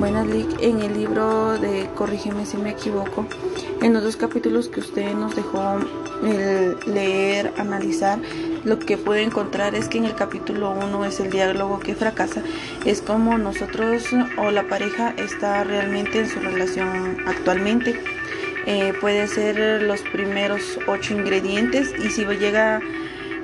Buenas. 0.00 0.26
En 0.60 0.80
el 0.80 0.94
libro 0.94 1.58
de 1.58 1.90
Corrígeme 1.94 2.46
si 2.46 2.56
me 2.56 2.70
equivoco, 2.70 3.26
en 3.82 3.92
los 3.92 4.02
dos 4.02 4.16
capítulos 4.16 4.68
que 4.68 4.80
usted 4.80 5.12
nos 5.12 5.36
dejó 5.36 5.78
el 6.22 6.74
leer, 6.86 7.52
analizar, 7.58 8.18
lo 8.64 8.78
que 8.78 8.96
puede 8.96 9.22
encontrar 9.22 9.74
es 9.74 9.88
que 9.88 9.98
en 9.98 10.06
el 10.06 10.14
capítulo 10.14 10.70
1 10.70 11.04
es 11.04 11.20
el 11.20 11.30
diálogo 11.30 11.80
que 11.80 11.94
fracasa, 11.94 12.42
es 12.86 13.02
como 13.02 13.36
nosotros 13.36 14.04
o 14.38 14.50
la 14.50 14.66
pareja 14.68 15.10
está 15.18 15.64
realmente 15.64 16.20
en 16.20 16.30
su 16.30 16.40
relación 16.40 17.18
actualmente. 17.26 18.00
Eh, 18.66 18.94
puede 19.02 19.26
ser 19.26 19.82
los 19.82 20.00
primeros 20.00 20.78
ocho 20.86 21.12
ingredientes 21.12 21.92
y 22.02 22.08
si 22.08 22.24
llega 22.24 22.80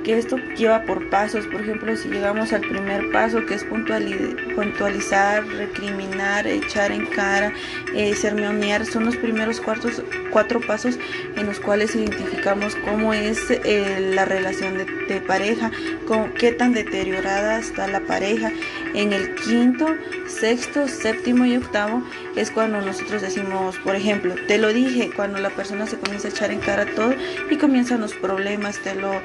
que 0.07 0.16
esto 0.16 0.36
lleva 0.57 0.84
por 0.84 1.11
pasos. 1.11 1.48
Por 1.48 1.62
ejemplo, 1.62 1.95
si 1.96 2.09
llegamos 2.09 2.52
al 2.52 2.61
primer 2.61 3.11
paso, 3.11 3.45
que 3.45 3.54
es 3.54 3.64
puntualizar, 3.64 5.45
recriminar, 5.45 6.46
echar 6.46 6.93
en 6.93 7.07
cara, 7.07 7.52
eh, 7.93 8.14
sermonear, 8.14 8.86
son 8.86 9.04
los 9.04 9.17
primeros 9.17 9.61
cuartos, 9.61 10.04
cuatro 10.31 10.61
pasos 10.61 10.96
en 11.34 11.46
los 11.46 11.58
cuales 11.58 11.96
identificamos 11.96 12.76
cómo 12.76 13.14
es 13.14 13.50
eh, 13.50 14.12
la 14.14 14.25
relación 14.25 14.79
de, 14.79 15.21
pareja, 15.26 15.72
con, 16.07 16.32
qué 16.34 16.53
tan 16.53 16.73
deteriorada 16.73 17.59
está 17.59 17.89
la 17.89 18.00
pareja. 18.00 18.53
En 18.95 19.12
el 19.12 19.34
quinto, 19.34 19.89
sexto, 20.29 20.86
séptimo 20.86 21.46
y 21.46 21.57
octavo 21.57 22.04
es 22.36 22.53
cuando 22.53 22.81
nosotros 22.81 23.23
decimos, 23.23 23.76
por 23.79 23.96
ejemplo, 23.96 24.36
te 24.46 24.59
lo 24.59 24.73
dije, 24.73 25.11
cuando 25.17 25.40
la 25.40 25.50
persona 25.50 25.84
se 25.89 25.98
comienza 25.98 26.29
a 26.29 26.31
echar 26.31 26.53
en 26.53 26.61
cara 26.61 26.86
todo 26.95 27.12
y 27.50 27.57
comienzan 27.57 28.00
los 28.00 28.14
problemas, 28.14 28.79
te 28.79 28.95
lo 28.95 29.20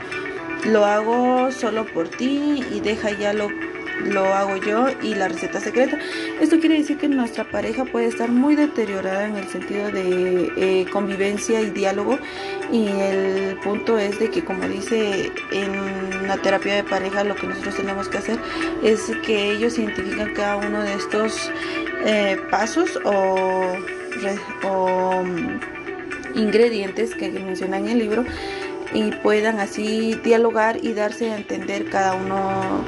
lo 0.65 0.85
hago 0.85 1.51
solo 1.51 1.85
por 1.85 2.09
ti 2.09 2.63
y 2.71 2.79
deja 2.79 3.11
ya 3.11 3.33
lo, 3.33 3.49
lo 4.05 4.25
hago 4.25 4.57
yo 4.57 4.87
y 5.01 5.15
la 5.15 5.27
receta 5.27 5.59
secreta. 5.59 5.97
Esto 6.39 6.59
quiere 6.59 6.77
decir 6.77 6.97
que 6.97 7.07
nuestra 7.07 7.43
pareja 7.43 7.85
puede 7.85 8.07
estar 8.07 8.29
muy 8.29 8.55
deteriorada 8.55 9.25
en 9.25 9.37
el 9.37 9.47
sentido 9.47 9.91
de 9.91 10.51
eh, 10.57 10.85
convivencia 10.91 11.61
y 11.61 11.69
diálogo 11.69 12.19
y 12.71 12.87
el 12.87 13.57
punto 13.63 13.97
es 13.97 14.19
de 14.19 14.29
que 14.29 14.43
como 14.43 14.67
dice 14.67 15.31
en 15.51 16.27
la 16.27 16.37
terapia 16.37 16.75
de 16.75 16.83
pareja 16.83 17.23
lo 17.23 17.35
que 17.35 17.47
nosotros 17.47 17.75
tenemos 17.75 18.07
que 18.07 18.17
hacer 18.17 18.39
es 18.83 19.11
que 19.25 19.51
ellos 19.51 19.77
identifican 19.77 20.33
cada 20.33 20.57
uno 20.57 20.81
de 20.83 20.93
estos 20.93 21.51
eh, 22.05 22.37
pasos 22.49 22.99
o, 23.03 23.75
o 24.63 25.23
mm, 25.23 25.59
ingredientes 26.35 27.13
que 27.15 27.29
mencionan 27.29 27.85
en 27.85 27.91
el 27.91 27.99
libro 27.99 28.25
y 28.93 29.11
puedan 29.11 29.59
así 29.59 30.15
dialogar 30.23 30.77
y 30.83 30.93
darse 30.93 31.31
a 31.31 31.37
entender 31.37 31.89
cada 31.89 32.13
uno 32.13 32.85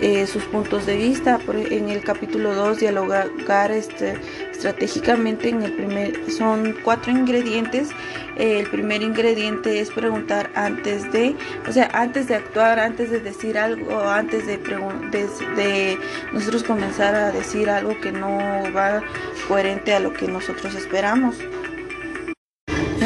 eh, 0.00 0.26
sus 0.26 0.44
puntos 0.44 0.86
de 0.86 0.96
vista. 0.96 1.38
En 1.70 1.88
el 1.88 2.02
capítulo 2.02 2.54
2, 2.54 2.80
dialogar 2.80 3.70
este, 3.70 4.18
estratégicamente. 4.50 5.48
En 5.48 5.62
el 5.62 5.72
primer, 5.72 6.30
son 6.30 6.76
cuatro 6.82 7.12
ingredientes. 7.12 7.90
el 8.36 8.66
primer 8.68 9.02
ingrediente 9.02 9.80
es 9.80 9.90
preguntar 9.90 10.50
antes 10.56 11.10
de, 11.12 11.36
o 11.68 11.72
sea, 11.72 11.88
antes 11.94 12.26
de 12.26 12.34
actuar, 12.34 12.80
antes 12.80 13.10
de 13.10 13.20
decir 13.20 13.56
algo, 13.56 14.00
antes 14.00 14.46
de, 14.46 14.58
de, 14.58 15.28
de 15.56 15.98
nosotros 16.32 16.64
comenzar 16.64 17.14
a 17.14 17.30
decir 17.30 17.70
algo 17.70 17.98
que 18.00 18.10
no 18.10 18.38
va 18.74 19.02
coherente 19.46 19.94
a 19.94 20.00
lo 20.00 20.12
que 20.12 20.26
nosotros 20.26 20.74
esperamos 20.74 21.36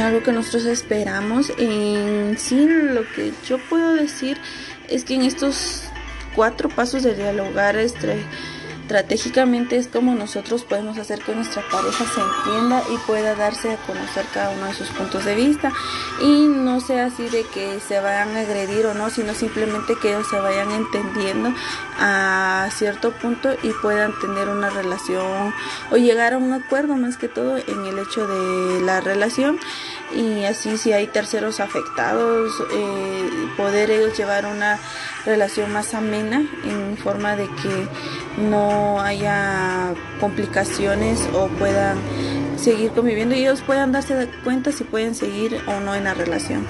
algo 0.01 0.23
que 0.23 0.33
nosotros 0.33 0.67
esperamos. 0.67 1.53
En 1.59 2.37
sí, 2.39 2.67
lo 2.67 3.03
que 3.13 3.33
yo 3.47 3.59
puedo 3.59 3.95
decir 3.95 4.39
es 4.89 5.05
que 5.05 5.15
en 5.15 5.23
estos 5.23 5.83
cuatro 6.35 6.69
pasos 6.69 7.03
de 7.03 7.15
dialogar 7.15 7.77
este, 7.77 8.23
estratégicamente 8.89 9.77
es 9.77 9.87
como 9.87 10.15
nosotros 10.15 10.65
podemos 10.65 10.97
hacer 10.97 11.19
que 11.19 11.35
nuestra 11.35 11.63
pareja 11.71 12.07
se 12.07 12.23
entienda 12.23 12.83
y 12.91 12.97
pueda 13.07 13.35
darse 13.35 13.73
a 13.73 13.77
conocer 13.87 14.25
cada 14.33 14.49
uno 14.49 14.65
de 14.65 14.73
sus 14.73 14.89
puntos 14.89 15.27
de 15.27 15.35
vista. 15.35 15.71
Y 16.23 16.47
no 16.47 16.81
sea 16.81 17.07
así 17.07 17.29
de 17.29 17.45
que 17.53 17.81
se 17.81 18.01
vayan 18.01 18.35
a 18.35 18.41
agredir 18.41 18.87
o 18.87 18.95
no, 18.95 19.11
sino 19.11 19.35
simplemente 19.35 19.95
que 20.01 20.09
ellos 20.09 20.27
se 20.31 20.41
vayan 20.41 20.71
entendiendo 20.71 21.53
a 22.01 22.71
cierto 22.73 23.13
punto 23.13 23.53
y 23.63 23.73
puedan 23.83 24.19
tener 24.21 24.49
una 24.49 24.71
relación 24.71 25.53
o 25.91 25.97
llegar 25.99 26.33
a 26.33 26.39
un 26.39 26.55
acuerdo 26.55 26.97
más 26.97 27.19
que 27.19 27.29
todo 27.29 27.59
en 27.59 27.85
el 27.85 27.99
hecho 27.99 28.27
de 28.27 28.81
la 28.81 29.03
relación. 29.03 29.59
Y 30.15 30.45
así 30.47 30.79
si 30.79 30.93
hay 30.93 31.09
terceros 31.09 31.61
afectados 31.61 32.51
eh, 32.73 33.31
poder 33.59 33.91
ellos 33.91 34.17
llevar 34.17 34.47
una 34.47 34.79
relación 35.27 35.71
más 35.73 35.93
amena 35.93 36.43
en 36.65 36.97
forma 36.97 37.37
de 37.37 37.45
que 37.47 37.89
no 38.39 39.01
haya 39.01 39.95
complicaciones 40.21 41.29
o 41.35 41.49
puedan 41.49 41.99
seguir 42.57 42.91
conviviendo 42.93 43.35
y 43.35 43.41
ellos 43.41 43.63
puedan 43.63 43.93
darse 43.93 44.29
cuenta 44.45 44.73
si 44.73 44.85
pueden 44.85 45.15
seguir 45.15 45.61
o 45.67 45.81
no 45.81 45.95
en 45.95 46.05
la 46.05 46.15
relación. 46.15 46.67